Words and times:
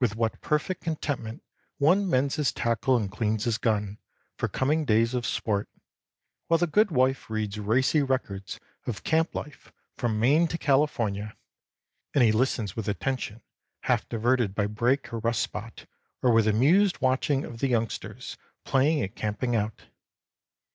With 0.00 0.16
what 0.16 0.40
perfect 0.40 0.80
contentment 0.82 1.42
one 1.76 2.08
mends 2.08 2.36
his 2.36 2.52
tackle 2.52 2.96
and 2.96 3.10
cleans 3.10 3.44
his 3.44 3.58
gun 3.58 3.98
for 4.34 4.48
coming 4.48 4.86
days 4.86 5.12
of 5.12 5.26
sport, 5.26 5.68
while 6.46 6.56
the 6.56 6.66
good 6.66 6.90
wife 6.90 7.28
reads 7.28 7.58
racy 7.60 8.00
records 8.00 8.58
of 8.86 9.04
camp 9.04 9.34
life 9.34 9.70
from 9.94 10.18
Maine 10.18 10.48
to 10.48 10.56
California, 10.56 11.36
and 12.14 12.24
he 12.24 12.32
listens 12.32 12.74
with 12.74 12.88
attention 12.88 13.42
half 13.82 14.08
diverted 14.08 14.54
by 14.54 14.64
break 14.66 15.12
or 15.12 15.18
rust 15.18 15.42
spot, 15.42 15.84
or 16.22 16.32
with 16.32 16.48
amused 16.48 17.02
watching 17.02 17.44
of 17.44 17.58
the 17.58 17.68
youngsters 17.68 18.38
playing 18.64 19.02
at 19.02 19.14
camping 19.16 19.54
out. 19.54 19.82